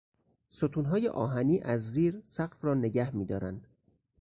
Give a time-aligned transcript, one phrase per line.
[0.51, 3.67] ستونهای آهنی از زیر سقف را نگه میدارند.